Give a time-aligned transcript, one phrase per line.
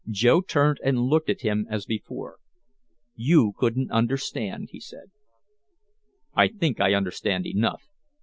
[0.09, 2.37] Joe turned and looked at him as before.
[3.15, 5.11] "You couldn't understand," he said.
[6.33, 7.83] "I think I understand enough."